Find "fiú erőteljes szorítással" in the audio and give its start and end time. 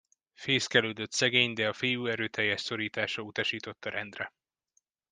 1.73-3.25